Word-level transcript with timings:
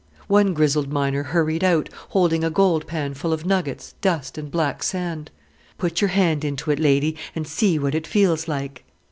One 0.27 0.55
grizzled 0.55 0.91
miner 0.91 1.21
hurried 1.21 1.63
out, 1.63 1.87
holding 2.09 2.43
a 2.43 2.49
gold 2.49 2.87
pan 2.87 3.13
full 3.13 3.31
of 3.31 3.45
nuggets, 3.45 3.93
dust, 4.01 4.35
and 4.35 4.49
black 4.49 4.81
sand. 4.81 5.29
"Put 5.77 6.01
your 6.01 6.07
hand 6.09 6.43
into 6.43 6.71
it, 6.71 6.79
lady, 6.79 7.15
and 7.35 7.47
see 7.47 7.77
what 7.77 7.93
it 7.93 8.07
feels 8.07 8.47
like." 8.47 8.83